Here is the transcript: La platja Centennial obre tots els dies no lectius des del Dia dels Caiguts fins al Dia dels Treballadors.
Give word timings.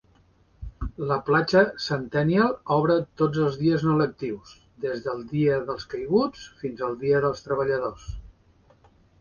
La 1.09 1.17
platja 1.27 1.59
Centennial 1.87 2.55
obre 2.77 2.95
tots 3.23 3.43
els 3.49 3.59
dies 3.65 3.85
no 3.89 3.99
lectius 3.99 4.55
des 4.87 5.05
del 5.05 5.23
Dia 5.35 5.61
dels 5.69 5.89
Caiguts 5.93 6.49
fins 6.63 6.85
al 6.89 7.01
Dia 7.05 7.25
dels 7.27 7.47
Treballadors. 7.51 8.11